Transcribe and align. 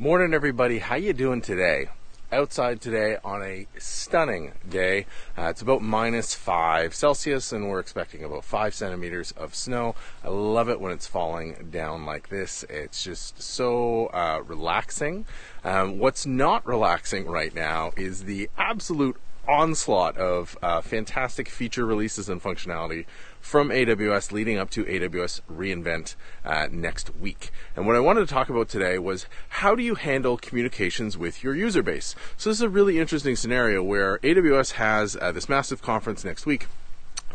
Morning, 0.00 0.32
everybody. 0.32 0.78
How 0.78 0.94
you 0.94 1.12
doing 1.12 1.42
today? 1.42 1.88
Outside 2.32 2.80
today 2.80 3.18
on 3.22 3.42
a 3.42 3.66
stunning 3.76 4.52
day. 4.66 5.04
Uh, 5.36 5.48
it's 5.48 5.60
about 5.60 5.82
minus 5.82 6.32
five 6.32 6.94
Celsius, 6.94 7.52
and 7.52 7.68
we're 7.68 7.80
expecting 7.80 8.24
about 8.24 8.42
five 8.42 8.72
centimeters 8.72 9.32
of 9.32 9.54
snow. 9.54 9.94
I 10.24 10.28
love 10.30 10.70
it 10.70 10.80
when 10.80 10.90
it's 10.90 11.06
falling 11.06 11.68
down 11.70 12.06
like 12.06 12.30
this. 12.30 12.64
It's 12.70 13.04
just 13.04 13.42
so 13.42 14.06
uh, 14.06 14.40
relaxing. 14.46 15.26
Um, 15.64 15.98
what's 15.98 16.24
not 16.24 16.66
relaxing 16.66 17.26
right 17.26 17.54
now 17.54 17.92
is 17.94 18.24
the 18.24 18.48
absolute 18.56 19.18
onslaught 19.48 20.16
of 20.16 20.56
uh, 20.62 20.80
fantastic 20.80 21.48
feature 21.48 21.84
releases 21.84 22.28
and 22.28 22.42
functionality 22.42 23.06
from 23.40 23.70
AWS 23.70 24.32
leading 24.32 24.58
up 24.58 24.70
to 24.70 24.84
AWS 24.84 25.40
reInvent 25.50 26.14
uh, 26.44 26.68
next 26.70 27.16
week. 27.16 27.50
And 27.74 27.86
what 27.86 27.96
I 27.96 28.00
wanted 28.00 28.20
to 28.20 28.32
talk 28.32 28.48
about 28.48 28.68
today 28.68 28.98
was 28.98 29.26
how 29.48 29.74
do 29.74 29.82
you 29.82 29.94
handle 29.94 30.36
communications 30.36 31.16
with 31.16 31.42
your 31.42 31.54
user 31.54 31.82
base? 31.82 32.14
So 32.36 32.50
this 32.50 32.58
is 32.58 32.62
a 32.62 32.68
really 32.68 32.98
interesting 32.98 33.36
scenario 33.36 33.82
where 33.82 34.18
AWS 34.18 34.72
has 34.72 35.16
uh, 35.16 35.32
this 35.32 35.48
massive 35.48 35.82
conference 35.82 36.24
next 36.24 36.46
week 36.46 36.66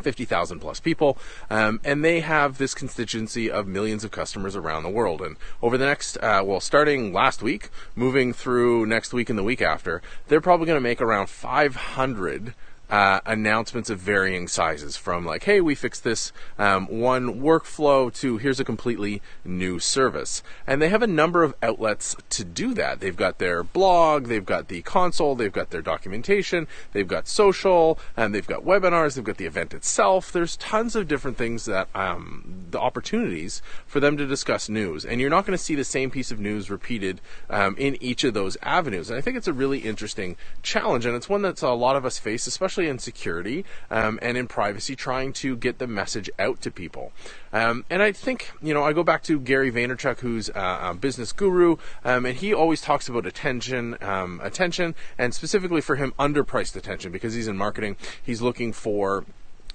50,000 0.01 0.59
plus 0.59 0.79
people, 0.79 1.17
um, 1.49 1.79
and 1.83 2.03
they 2.03 2.19
have 2.19 2.57
this 2.57 2.73
constituency 2.73 3.49
of 3.49 3.67
millions 3.67 4.03
of 4.03 4.11
customers 4.11 4.55
around 4.55 4.83
the 4.83 4.89
world. 4.89 5.21
And 5.21 5.37
over 5.61 5.77
the 5.77 5.85
next, 5.85 6.17
uh, 6.17 6.43
well, 6.45 6.59
starting 6.59 7.13
last 7.13 7.41
week, 7.41 7.69
moving 7.95 8.33
through 8.33 8.85
next 8.85 9.13
week 9.13 9.29
and 9.29 9.39
the 9.39 9.43
week 9.43 9.61
after, 9.61 10.01
they're 10.27 10.41
probably 10.41 10.65
going 10.65 10.77
to 10.77 10.81
make 10.81 11.01
around 11.01 11.27
500 11.27 12.53
uh, 12.89 13.19
announcements 13.25 13.89
of 13.89 13.99
varying 13.99 14.47
sizes 14.47 14.97
from 14.97 15.25
like, 15.25 15.43
hey, 15.43 15.61
we 15.61 15.75
fixed 15.75 16.03
this 16.03 16.31
um, 16.59 16.87
one 16.87 17.41
workflow 17.41 18.13
to 18.13 18.37
here's 18.37 18.59
a 18.59 18.65
completely 18.65 19.21
new 19.43 19.79
service. 19.79 20.43
And 20.67 20.81
they 20.81 20.89
have 20.89 21.01
a 21.01 21.07
number 21.07 21.43
of 21.43 21.55
outlets 21.63 22.15
to 22.31 22.43
do 22.43 22.73
that. 22.75 22.99
They've 22.99 23.15
got 23.15 23.39
their 23.39 23.63
blog, 23.63 24.27
they've 24.27 24.45
got 24.45 24.67
the 24.67 24.81
console, 24.83 25.35
they've 25.35 25.51
got 25.51 25.71
their 25.71 25.81
documentation, 25.81 26.67
they've 26.93 27.07
got 27.07 27.27
social, 27.27 27.99
and 28.15 28.33
they've 28.33 28.45
got 28.45 28.63
webinars, 28.63 29.15
they've 29.15 29.23
got 29.23 29.37
the 29.37 29.45
event 29.45 29.73
itself. 29.73 30.31
There's 30.31 30.57
tons 30.57 30.95
of 30.95 31.07
different 31.07 31.37
things 31.37 31.65
that 31.65 31.87
um, 31.95 32.65
the 32.71 32.79
opportunities 32.79 33.61
for 33.85 33.99
them 33.99 34.17
to 34.17 34.25
discuss 34.27 34.69
news. 34.69 35.05
And 35.05 35.19
you're 35.19 35.29
not 35.29 35.45
going 35.45 35.57
to 35.57 35.63
see 35.63 35.75
the 35.75 35.83
same 35.83 36.11
piece 36.11 36.31
of 36.31 36.39
news 36.39 36.69
repeated 36.69 37.21
um, 37.49 37.75
in 37.77 38.01
each 38.01 38.23
of 38.23 38.33
those 38.33 38.57
avenues. 38.61 39.09
And 39.09 39.17
I 39.17 39.21
think 39.21 39.37
it's 39.37 39.47
a 39.47 39.53
really 39.53 39.79
interesting 39.79 40.35
challenge, 40.61 41.05
and 41.05 41.15
it's 41.15 41.29
one 41.29 41.41
that 41.41 41.61
a 41.61 41.73
lot 41.73 41.95
of 41.95 42.05
us 42.05 42.19
face, 42.19 42.47
especially 42.47 42.74
especially 42.75 42.89
in 42.89 42.99
security 42.99 43.63
um, 43.89 44.19
and 44.21 44.37
in 44.37 44.47
privacy, 44.47 44.95
trying 44.95 45.31
to 45.31 45.55
get 45.55 45.79
the 45.79 45.87
message 45.87 46.29
out 46.37 46.59
to 46.61 46.69
people. 46.69 47.13
Um, 47.53 47.85
and 47.89 48.03
I 48.03 48.11
think, 48.11 48.51
you 48.61 48.73
know, 48.73 48.83
I 48.83 48.91
go 48.91 49.03
back 49.03 49.23
to 49.23 49.39
Gary 49.39 49.71
Vaynerchuk, 49.71 50.19
who's 50.19 50.49
a, 50.49 50.79
a 50.91 50.93
business 50.93 51.31
guru, 51.31 51.77
um, 52.03 52.25
and 52.25 52.35
he 52.37 52.53
always 52.53 52.81
talks 52.81 53.07
about 53.07 53.25
attention, 53.25 53.97
um, 54.01 54.41
attention, 54.43 54.93
and 55.17 55.33
specifically 55.33 55.79
for 55.79 55.95
him, 55.95 56.13
underpriced 56.19 56.75
attention, 56.75 57.13
because 57.13 57.33
he's 57.33 57.47
in 57.47 57.57
marketing. 57.57 57.95
He's 58.21 58.41
looking 58.41 58.73
for 58.73 59.23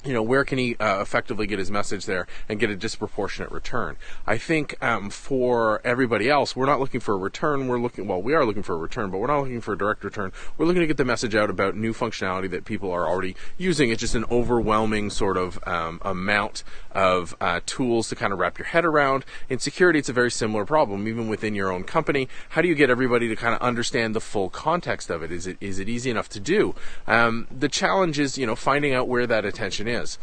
you 0.04 0.12
know, 0.12 0.22
where 0.22 0.44
can 0.44 0.58
he 0.58 0.76
uh, 0.76 1.00
effectively 1.00 1.46
get 1.46 1.58
his 1.58 1.70
message 1.70 2.06
there 2.06 2.26
and 2.48 2.58
get 2.58 2.70
a 2.70 2.76
disproportionate 2.76 3.50
return? 3.50 3.96
I 4.26 4.38
think 4.38 4.82
um, 4.82 5.10
for 5.10 5.80
everybody 5.84 6.28
else, 6.28 6.56
we're 6.56 6.66
not 6.66 6.80
looking 6.80 7.00
for 7.00 7.14
a 7.14 7.18
return. 7.18 7.68
We're 7.68 7.78
looking, 7.78 8.06
well, 8.06 8.22
we 8.22 8.34
are 8.34 8.44
looking 8.44 8.62
for 8.62 8.74
a 8.74 8.78
return, 8.78 9.10
but 9.10 9.18
we're 9.18 9.26
not 9.26 9.40
looking 9.40 9.60
for 9.60 9.74
a 9.74 9.78
direct 9.78 10.02
return. 10.04 10.32
We're 10.56 10.66
looking 10.66 10.80
to 10.80 10.86
get 10.86 10.96
the 10.96 11.04
message 11.04 11.34
out 11.34 11.50
about 11.50 11.76
new 11.76 11.92
functionality 11.92 12.50
that 12.50 12.64
people 12.64 12.90
are 12.90 13.06
already 13.06 13.36
using. 13.58 13.90
It's 13.90 14.00
just 14.00 14.14
an 14.14 14.24
overwhelming 14.30 15.10
sort 15.10 15.36
of 15.36 15.58
um, 15.66 16.00
amount 16.02 16.64
of 16.92 17.36
uh, 17.40 17.60
tools 17.66 18.08
to 18.08 18.16
kind 18.16 18.32
of 18.32 18.38
wrap 18.38 18.58
your 18.58 18.66
head 18.66 18.84
around. 18.84 19.24
In 19.48 19.58
security, 19.58 19.98
it's 19.98 20.08
a 20.08 20.14
very 20.14 20.30
similar 20.30 20.64
problem, 20.64 21.06
even 21.08 21.28
within 21.28 21.54
your 21.54 21.70
own 21.70 21.84
company. 21.84 22.28
How 22.50 22.62
do 22.62 22.68
you 22.68 22.74
get 22.74 22.90
everybody 22.90 23.28
to 23.28 23.36
kind 23.36 23.54
of 23.54 23.60
understand 23.60 24.14
the 24.14 24.20
full 24.20 24.48
context 24.48 25.10
of 25.10 25.22
it? 25.22 25.30
Is 25.30 25.46
it 25.46 25.58
is 25.60 25.78
it 25.78 25.88
easy 25.88 26.10
enough 26.10 26.28
to 26.30 26.40
do? 26.40 26.74
Um, 27.06 27.46
the 27.50 27.68
challenge 27.68 28.18
is, 28.18 28.38
you 28.38 28.46
know, 28.46 28.56
finding 28.56 28.94
out 28.94 29.08
where 29.08 29.26
that 29.26 29.44
attention 29.44 29.88
is. 29.90 30.18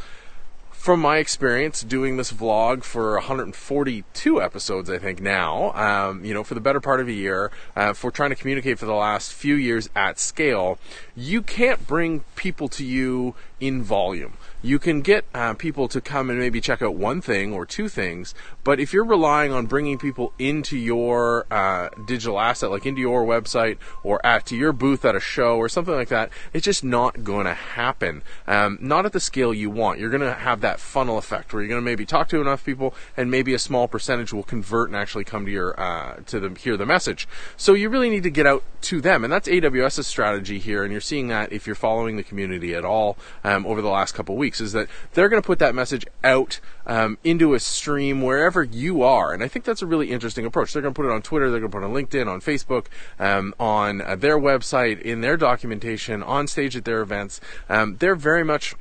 From 0.72 1.02
my 1.02 1.18
experience 1.18 1.82
doing 1.82 2.16
this 2.16 2.32
vlog 2.32 2.84
for 2.84 3.14
142 3.16 4.42
episodes, 4.42 4.90
I 4.90 4.98
think 4.98 5.20
now, 5.20 5.74
um, 5.74 6.24
you 6.24 6.34
know, 6.34 6.44
for 6.44 6.54
the 6.54 6.62
better 6.62 6.80
part 6.80 7.02
of 7.02 7.10
a 7.10 7.14
year, 7.14 7.52
uh, 7.76 7.92
for 7.94 8.10
trying 8.10 8.30
to 8.30 8.36
communicate 8.38 8.80
for 8.80 8.86
the 8.86 8.94
last 8.94 9.34
few 9.34 9.56
years 9.56 9.90
at 9.96 10.18
scale, 10.18 10.80
you 11.16 11.42
can't 11.42 11.86
bring 11.88 12.24
people 12.36 12.70
to 12.70 12.86
you 12.86 13.36
in 13.60 13.82
volume 13.84 14.34
you 14.62 14.80
can 14.80 15.02
get 15.02 15.26
uh, 15.34 15.54
people 15.54 15.88
to 15.88 16.02
come 16.02 16.30
and 16.30 16.40
maybe 16.40 16.60
check 16.60 16.82
out 16.82 16.96
one 16.96 17.22
thing 17.22 17.54
or 17.54 17.66
two 17.66 17.88
things, 17.88 18.34
but 18.64 18.80
if 18.80 18.92
you're 18.92 19.06
relying 19.06 19.54
on 19.54 19.68
bringing 19.68 19.98
people 19.98 20.34
into 20.40 20.78
your 20.78 21.46
uh, 21.52 21.90
digital 22.06 22.40
asset, 22.40 22.72
like 22.72 22.86
into 22.86 23.00
your 23.00 23.24
website 23.24 23.78
or 24.04 24.24
at 24.26 24.46
to 24.48 24.56
your 24.56 24.74
booth 24.74 25.06
at 25.06 25.16
a 25.16 25.20
show 25.20 25.58
or 25.58 25.70
something 25.70 25.94
like 25.94 26.10
that, 26.10 26.30
it's 26.54 26.66
just 26.66 26.84
not 26.84 27.24
going 27.24 27.46
to 27.46 27.54
happen. 27.54 28.24
Um, 28.48 28.78
not 28.82 29.06
at 29.06 29.14
the 29.14 29.20
scale 29.20 29.54
you 29.54 29.70
want. 29.70 30.00
You're 30.00 30.10
going 30.10 30.22
to 30.22 30.34
have 30.34 30.62
that 30.62 30.80
funnel 30.80 31.18
effect 31.18 31.54
where 31.54 31.62
you're 31.62 31.70
going 31.70 31.82
to 31.82 31.86
maybe 31.86 32.06
talk 32.06 32.28
to 32.30 32.42
enough 32.42 32.66
people, 32.66 32.94
and 33.16 33.30
maybe 33.30 33.54
a 33.54 33.60
small 33.60 33.88
percentage 33.88 34.34
will 34.34 34.44
convert 34.44 34.90
and 34.90 34.98
actually 34.98 35.24
come 35.24 35.46
to 35.46 35.52
your 35.52 35.80
uh, 35.80 36.18
to 36.26 36.40
them 36.40 36.56
hear 36.56 36.78
the 36.78 36.86
message. 36.86 37.28
So 37.56 37.74
you 37.74 37.90
really 37.90 38.10
need 38.10 38.24
to 38.24 38.32
get 38.32 38.48
out 38.48 38.64
to 38.82 39.02
them, 39.02 39.24
and 39.24 39.32
that's 39.32 39.48
AWS's 39.48 40.08
strategy 40.08 40.60
here. 40.60 40.84
And 40.84 40.92
you're 40.92 41.02
seeing 41.02 41.28
that 41.28 41.54
if 41.54 41.68
you're 41.68 41.76
following 41.76 42.18
the 42.18 42.24
community 42.24 42.74
at 42.74 42.84
all 42.84 43.18
um, 43.48 43.66
over 43.66 43.82
the 43.82 43.90
last 43.90 44.14
couple 44.14 44.36
weeks, 44.36 44.60
is 44.60 44.74
that 44.74 44.90
they're 45.14 45.30
going 45.30 45.42
to 45.42 45.46
put 45.46 45.60
that 45.60 45.74
message 45.74 46.06
out 46.24 46.60
um, 46.86 47.18
into 47.24 47.54
a 47.54 47.60
stream 47.60 48.22
wherever 48.22 48.62
you 48.64 49.04
are. 49.04 49.34
And 49.34 49.42
I 49.42 49.48
think 49.48 49.64
that's 49.64 49.82
a 49.82 49.86
really 49.86 50.12
interesting 50.12 50.46
approach. 50.46 50.74
They're 50.74 50.82
going 50.82 50.94
to 50.94 51.02
put 51.02 51.08
it 51.10 51.14
on 51.14 51.22
Twitter, 51.22 51.50
they're 51.50 51.62
going 51.62 51.72
to 51.72 51.78
put 51.78 51.84
it 51.84 51.88
on 51.88 51.94
LinkedIn, 51.94 52.28
on 52.28 52.42
Facebook, 52.42 52.88
um, 53.20 53.54
on 53.58 54.02
uh, 54.02 54.18
their 54.18 54.38
website, 54.38 55.02
in 55.02 55.22
their 55.22 55.38
documentation, 55.38 56.22
on 56.24 56.48
stage 56.48 56.76
at 56.76 56.84
their 56.84 57.02
events. 57.02 57.40
Um, 57.70 57.96
they're 57.98 58.16
very 58.16 58.44
much 58.44 58.76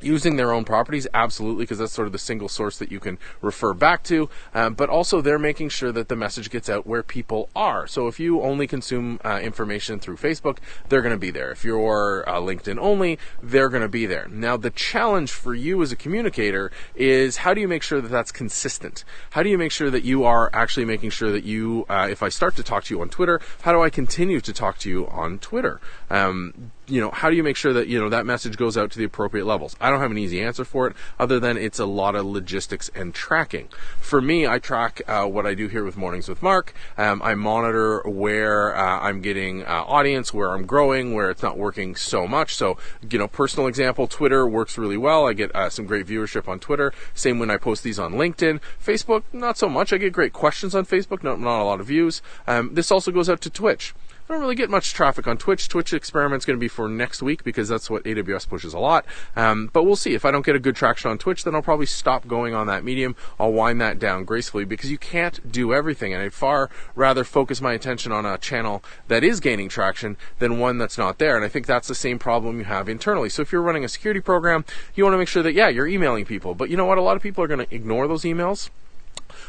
using 0.00 0.36
their 0.36 0.52
own 0.52 0.64
properties 0.64 1.06
absolutely 1.14 1.64
because 1.64 1.78
that's 1.78 1.92
sort 1.92 2.06
of 2.06 2.12
the 2.12 2.18
single 2.18 2.48
source 2.48 2.78
that 2.78 2.90
you 2.90 3.00
can 3.00 3.18
refer 3.40 3.74
back 3.74 4.02
to. 4.04 4.28
Um, 4.54 4.74
but 4.74 4.88
also 4.88 5.20
they're 5.20 5.38
making 5.38 5.70
sure 5.70 5.92
that 5.92 6.08
the 6.08 6.16
message 6.16 6.50
gets 6.50 6.68
out 6.68 6.86
where 6.86 7.02
people 7.02 7.48
are. 7.54 7.86
So 7.86 8.06
if 8.06 8.20
you 8.20 8.42
only 8.42 8.66
consume 8.66 9.20
uh, 9.24 9.40
information 9.42 9.98
through 9.98 10.16
facebook 10.16 10.58
they're 10.88 11.02
going 11.02 11.14
to 11.14 11.18
be 11.18 11.30
there. 11.30 11.50
If 11.50 11.64
you're 11.64 12.24
uh, 12.28 12.40
linkedin 12.40 12.78
only 12.78 13.18
they're 13.42 13.68
going 13.68 13.82
to 13.82 13.88
be 13.88 14.06
there. 14.06 14.28
Now 14.28 14.56
the 14.56 14.70
challenge 14.70 15.30
for 15.30 15.54
you 15.54 15.82
as 15.82 15.92
a 15.92 15.96
communicator 15.96 16.70
is 16.94 17.38
how 17.38 17.54
do 17.54 17.60
you 17.60 17.68
make 17.68 17.82
sure 17.82 18.00
that 18.00 18.08
that's 18.08 18.32
consistent? 18.32 19.04
How 19.30 19.42
do 19.42 19.48
you 19.48 19.58
make 19.58 19.72
sure 19.72 19.90
that 19.90 20.04
you 20.04 20.24
are 20.24 20.50
actually 20.52 20.86
making 20.86 21.10
sure 21.10 21.30
that 21.32 21.44
you 21.44 21.86
uh, 21.88 22.08
if 22.10 22.22
i 22.22 22.28
start 22.28 22.56
to 22.56 22.62
talk 22.62 22.84
to 22.84 22.94
you 22.94 23.00
on 23.00 23.08
twitter 23.08 23.40
how 23.62 23.72
do 23.72 23.82
i 23.82 23.90
continue 23.90 24.40
to 24.40 24.52
talk 24.52 24.78
to 24.78 24.88
you 24.88 25.06
on 25.08 25.38
twitter? 25.38 25.80
Um, 26.10 26.72
you 26.88 27.00
know, 27.00 27.10
how 27.10 27.30
do 27.30 27.36
you 27.36 27.42
make 27.42 27.56
sure 27.56 27.72
that, 27.72 27.86
you 27.86 28.00
know, 28.00 28.08
that 28.08 28.26
message 28.26 28.56
goes 28.56 28.76
out 28.76 28.90
to 28.92 28.98
the 28.98 29.04
appropriate 29.04 29.44
levels? 29.44 29.76
I 29.80 29.90
don't 29.90 30.00
have 30.00 30.10
an 30.10 30.18
easy 30.18 30.40
answer 30.40 30.64
for 30.64 30.88
it 30.88 30.96
other 31.18 31.38
than 31.38 31.56
it's 31.56 31.78
a 31.78 31.86
lot 31.86 32.14
of 32.14 32.24
logistics 32.24 32.90
and 32.94 33.14
tracking. 33.14 33.68
For 34.00 34.20
me, 34.20 34.46
I 34.46 34.58
track 34.58 35.02
uh, 35.06 35.26
what 35.26 35.46
I 35.46 35.54
do 35.54 35.68
here 35.68 35.84
with 35.84 35.96
Mornings 35.96 36.28
with 36.28 36.42
Mark. 36.42 36.74
Um, 36.96 37.20
I 37.22 37.34
monitor 37.34 38.00
where 38.04 38.74
uh, 38.76 39.00
I'm 39.00 39.20
getting 39.20 39.64
uh, 39.64 39.84
audience, 39.86 40.32
where 40.32 40.50
I'm 40.50 40.66
growing, 40.66 41.14
where 41.14 41.30
it's 41.30 41.42
not 41.42 41.58
working 41.58 41.94
so 41.94 42.26
much. 42.26 42.54
So, 42.54 42.78
you 43.08 43.18
know, 43.18 43.28
personal 43.28 43.68
example, 43.68 44.06
Twitter 44.06 44.46
works 44.46 44.78
really 44.78 44.96
well. 44.96 45.26
I 45.26 45.34
get 45.34 45.54
uh, 45.54 45.70
some 45.70 45.86
great 45.86 46.06
viewership 46.06 46.48
on 46.48 46.58
Twitter. 46.58 46.92
Same 47.14 47.38
when 47.38 47.50
I 47.50 47.56
post 47.58 47.82
these 47.82 47.98
on 47.98 48.14
LinkedIn. 48.14 48.60
Facebook, 48.84 49.24
not 49.32 49.58
so 49.58 49.68
much. 49.68 49.92
I 49.92 49.98
get 49.98 50.12
great 50.12 50.32
questions 50.32 50.74
on 50.74 50.86
Facebook, 50.86 51.22
not, 51.22 51.40
not 51.40 51.60
a 51.60 51.64
lot 51.64 51.80
of 51.80 51.86
views. 51.86 52.22
Um, 52.46 52.74
this 52.74 52.90
also 52.90 53.10
goes 53.10 53.28
out 53.28 53.40
to 53.42 53.50
Twitch. 53.50 53.94
I 54.28 54.34
don't 54.34 54.42
really 54.42 54.56
get 54.56 54.68
much 54.68 54.92
traffic 54.92 55.26
on 55.26 55.38
Twitch. 55.38 55.68
Twitch 55.68 55.94
experiment's 55.94 56.44
going 56.44 56.58
to 56.58 56.60
be 56.60 56.68
for 56.68 56.86
next 56.86 57.22
week 57.22 57.44
because 57.44 57.66
that's 57.66 57.88
what 57.88 58.04
AWS 58.04 58.46
pushes 58.46 58.74
a 58.74 58.78
lot. 58.78 59.06
Um, 59.34 59.70
but 59.72 59.84
we'll 59.84 59.96
see. 59.96 60.12
If 60.12 60.26
I 60.26 60.30
don't 60.30 60.44
get 60.44 60.54
a 60.54 60.58
good 60.58 60.76
traction 60.76 61.10
on 61.10 61.16
Twitch, 61.16 61.44
then 61.44 61.54
I'll 61.54 61.62
probably 61.62 61.86
stop 61.86 62.28
going 62.28 62.54
on 62.54 62.66
that 62.66 62.84
medium. 62.84 63.16
I'll 63.40 63.52
wind 63.52 63.80
that 63.80 63.98
down 63.98 64.24
gracefully 64.24 64.66
because 64.66 64.90
you 64.90 64.98
can't 64.98 65.50
do 65.50 65.72
everything. 65.72 66.12
And 66.12 66.22
I'd 66.22 66.34
far 66.34 66.68
rather 66.94 67.24
focus 67.24 67.62
my 67.62 67.72
attention 67.72 68.12
on 68.12 68.26
a 68.26 68.36
channel 68.36 68.84
that 69.06 69.24
is 69.24 69.40
gaining 69.40 69.70
traction 69.70 70.18
than 70.40 70.58
one 70.58 70.76
that's 70.76 70.98
not 70.98 71.16
there. 71.16 71.34
And 71.34 71.42
I 71.42 71.48
think 71.48 71.64
that's 71.64 71.88
the 71.88 71.94
same 71.94 72.18
problem 72.18 72.58
you 72.58 72.64
have 72.64 72.86
internally. 72.86 73.30
So 73.30 73.40
if 73.40 73.50
you're 73.50 73.62
running 73.62 73.84
a 73.84 73.88
security 73.88 74.20
program, 74.20 74.66
you 74.94 75.04
want 75.04 75.14
to 75.14 75.18
make 75.18 75.28
sure 75.28 75.42
that, 75.42 75.54
yeah, 75.54 75.68
you're 75.68 75.88
emailing 75.88 76.26
people. 76.26 76.54
But 76.54 76.68
you 76.68 76.76
know 76.76 76.84
what? 76.84 76.98
A 76.98 77.02
lot 77.02 77.16
of 77.16 77.22
people 77.22 77.42
are 77.44 77.48
going 77.48 77.64
to 77.64 77.74
ignore 77.74 78.06
those 78.06 78.24
emails 78.24 78.68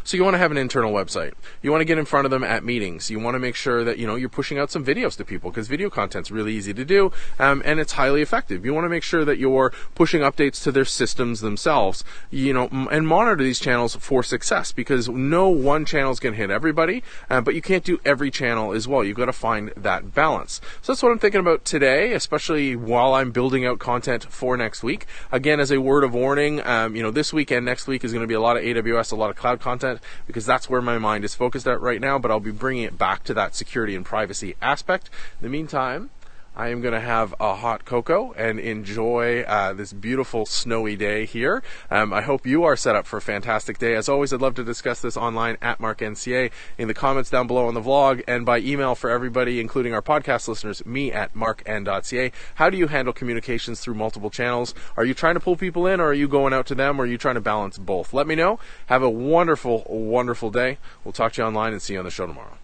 so 0.03 0.17
you 0.17 0.23
want 0.23 0.33
to 0.33 0.39
have 0.39 0.51
an 0.51 0.57
internal 0.57 0.91
website. 0.91 1.33
You 1.61 1.71
want 1.71 1.81
to 1.81 1.85
get 1.85 1.97
in 1.97 2.05
front 2.05 2.25
of 2.25 2.31
them 2.31 2.43
at 2.43 2.63
meetings. 2.63 3.09
You 3.09 3.19
want 3.19 3.35
to 3.35 3.39
make 3.39 3.55
sure 3.55 3.83
that 3.83 3.97
you 3.97 4.07
know 4.07 4.15
you're 4.15 4.29
pushing 4.29 4.57
out 4.57 4.71
some 4.71 4.85
videos 4.85 5.17
to 5.17 5.25
people 5.25 5.49
because 5.49 5.67
video 5.67 5.89
content's 5.89 6.31
really 6.31 6.53
easy 6.53 6.73
to 6.73 6.85
do 6.85 7.11
um, 7.39 7.61
and 7.65 7.79
it's 7.79 7.93
highly 7.93 8.21
effective. 8.21 8.65
You 8.65 8.73
want 8.73 8.85
to 8.85 8.89
make 8.89 9.03
sure 9.03 9.25
that 9.25 9.37
you're 9.37 9.73
pushing 9.95 10.21
updates 10.21 10.61
to 10.63 10.71
their 10.71 10.85
systems 10.85 11.41
themselves. 11.41 12.03
You 12.31 12.53
know, 12.53 12.67
and 12.91 13.07
monitor 13.07 13.43
these 13.43 13.59
channels 13.59 13.95
for 13.95 14.23
success 14.23 14.71
because 14.71 15.09
no 15.09 15.49
one 15.49 15.85
channel 15.85 16.11
is 16.11 16.19
going 16.19 16.33
to 16.33 16.37
hit 16.37 16.49
everybody, 16.49 17.03
uh, 17.29 17.41
but 17.41 17.55
you 17.55 17.61
can't 17.61 17.83
do 17.83 17.99
every 18.05 18.31
channel 18.31 18.73
as 18.73 18.87
well. 18.87 19.03
You've 19.03 19.17
got 19.17 19.25
to 19.25 19.33
find 19.33 19.71
that 19.75 20.13
balance. 20.13 20.61
So 20.81 20.91
that's 20.91 21.03
what 21.03 21.11
I'm 21.11 21.19
thinking 21.19 21.41
about 21.41 21.65
today, 21.65 22.13
especially 22.13 22.75
while 22.75 23.13
I'm 23.13 23.31
building 23.31 23.65
out 23.65 23.79
content 23.79 24.25
for 24.25 24.57
next 24.57 24.83
week. 24.83 25.05
Again, 25.31 25.59
as 25.59 25.71
a 25.71 25.79
word 25.79 26.03
of 26.03 26.13
warning, 26.13 26.65
um, 26.65 26.95
you 26.95 27.03
know, 27.03 27.11
this 27.11 27.33
week 27.33 27.51
and 27.51 27.65
next 27.65 27.87
week 27.87 28.03
is 28.03 28.11
going 28.11 28.23
to 28.23 28.27
be 28.27 28.33
a 28.33 28.41
lot 28.41 28.57
of 28.57 28.63
AWS, 28.63 29.11
a 29.11 29.15
lot 29.15 29.29
of 29.29 29.35
cloud 29.35 29.59
content 29.59 29.68
content 29.69 29.99
because 30.25 30.45
that's 30.45 30.69
where 30.69 30.81
my 30.81 30.97
mind 30.97 31.23
is 31.23 31.35
focused 31.35 31.67
at 31.67 31.81
right 31.81 32.01
now. 32.01 32.17
But 32.17 32.31
I'll 32.31 32.39
be 32.39 32.51
bringing 32.51 32.83
it 32.83 32.97
back 32.97 33.23
to 33.25 33.33
that 33.35 33.55
security 33.55 33.95
and 33.95 34.05
privacy 34.05 34.55
aspect. 34.61 35.09
In 35.39 35.45
the 35.45 35.49
meantime, 35.49 36.09
I 36.55 36.69
am 36.69 36.81
going 36.81 36.93
to 36.93 36.99
have 36.99 37.33
a 37.39 37.55
hot 37.55 37.85
cocoa 37.85 38.33
and 38.33 38.59
enjoy 38.59 39.41
uh, 39.41 39.73
this 39.73 39.93
beautiful 39.93 40.45
snowy 40.45 40.95
day 40.95 41.25
here. 41.25 41.63
Um, 41.89 42.11
I 42.11 42.21
hope 42.21 42.45
you 42.45 42.63
are 42.63 42.75
set 42.75 42.95
up 42.95 43.05
for 43.05 43.17
a 43.17 43.21
fantastic 43.21 43.77
day. 43.77 43.95
As 43.95 44.09
always, 44.09 44.33
I'd 44.33 44.41
love 44.41 44.55
to 44.55 44.63
discuss 44.63 44.99
this 45.01 45.15
online 45.15 45.57
at 45.61 45.79
MarkNCA 45.79 46.51
in 46.77 46.87
the 46.87 46.93
comments 46.93 47.29
down 47.29 47.47
below 47.47 47.67
on 47.67 47.75
the 47.75 47.81
vlog 47.81 48.23
and 48.27 48.45
by 48.45 48.59
email 48.59 48.95
for 48.95 49.09
everybody, 49.09 49.59
including 49.59 49.93
our 49.93 50.01
podcast 50.01 50.47
listeners, 50.47 50.85
me 50.85 51.11
at 51.11 51.33
markn.ca. 51.33 52.31
How 52.55 52.69
do 52.69 52.77
you 52.77 52.87
handle 52.87 53.13
communications 53.13 53.79
through 53.79 53.95
multiple 53.95 54.29
channels? 54.29 54.73
Are 54.97 55.05
you 55.05 55.13
trying 55.13 55.35
to 55.35 55.39
pull 55.39 55.55
people 55.55 55.87
in 55.87 55.99
or 55.99 56.07
are 56.07 56.13
you 56.13 56.27
going 56.27 56.53
out 56.53 56.65
to 56.67 56.75
them 56.75 56.99
or 56.99 57.03
are 57.03 57.07
you 57.07 57.17
trying 57.17 57.35
to 57.35 57.41
balance 57.41 57.77
both? 57.77 58.13
Let 58.13 58.27
me 58.27 58.35
know. 58.35 58.59
Have 58.87 59.03
a 59.03 59.09
wonderful, 59.09 59.85
wonderful 59.87 60.51
day. 60.51 60.77
We'll 61.03 61.13
talk 61.13 61.33
to 61.33 61.41
you 61.41 61.47
online 61.47 61.73
and 61.73 61.81
see 61.81 61.93
you 61.93 61.99
on 61.99 62.05
the 62.05 62.11
show 62.11 62.27
tomorrow. 62.27 62.57